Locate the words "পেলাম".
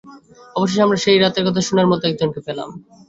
2.47-2.69